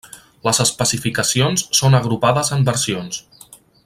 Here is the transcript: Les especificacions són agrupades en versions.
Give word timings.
Les 0.47 0.59
especificacions 0.63 1.65
són 1.81 1.99
agrupades 2.01 2.53
en 2.57 2.65
versions. 2.71 3.21